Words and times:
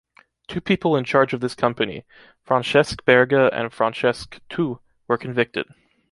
Two 0.47 0.61
people 0.61 0.95
in 0.97 1.03
charge 1.03 1.31
of 1.31 1.41
this 1.41 1.53
company, 1.53 2.05
Francesc 2.43 3.05
Berga 3.05 3.53
and 3.53 3.69
Francesc 3.71 4.39
Tous, 4.49 4.79
were 5.07 5.15
convicted. 5.15 5.67